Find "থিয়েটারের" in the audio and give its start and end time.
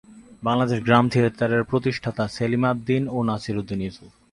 1.09-1.63